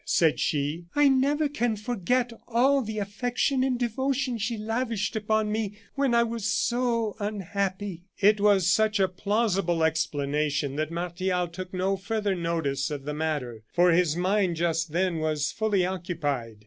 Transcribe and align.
said 0.03 0.39
she. 0.39 0.85
"I 0.95 1.09
never 1.09 1.47
can 1.47 1.75
forget 1.75 2.33
all 2.47 2.81
the 2.81 2.97
affection 2.97 3.63
and 3.63 3.77
devotion 3.77 4.39
she 4.39 4.57
lavished 4.57 5.15
upon 5.15 5.51
me 5.51 5.77
when 5.93 6.15
I 6.15 6.23
was 6.23 6.47
so 6.49 7.15
unhappy." 7.19 8.01
It 8.19 8.39
was 8.41 8.65
such 8.65 8.99
a 8.99 9.07
plausible 9.07 9.83
explanation 9.83 10.75
that 10.77 10.89
Martial 10.89 11.47
took 11.47 11.71
no 11.71 11.97
further 11.97 12.33
notice 12.33 12.89
of 12.89 13.05
the 13.05 13.13
matter, 13.13 13.61
for 13.71 13.91
his 13.91 14.15
mind 14.15 14.55
just 14.55 14.91
then 14.91 15.19
was 15.19 15.51
fully 15.51 15.85
occupied. 15.85 16.55